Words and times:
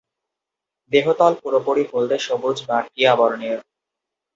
দেহতল 0.91 1.33
পুরোপুরি 1.41 1.83
হলদে-সবুজ 1.91 2.57
বা 2.67 2.77
টিয়া 2.87 3.13
বর্ণের। 3.15 3.59